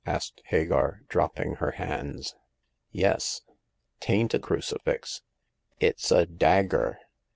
[0.03, 2.33] *' asked Hagar, dropping her hands.
[2.91, 3.41] Yes.
[3.99, 5.21] Tain't a crucifix;
[5.79, 6.97] it's a dagger."